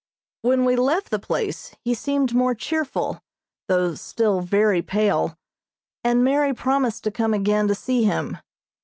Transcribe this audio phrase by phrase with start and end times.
[0.41, 3.21] When we left the place he seemed more cheerful,
[3.67, 5.37] though still very pale,
[6.03, 8.39] and Mary promised to come again to see him.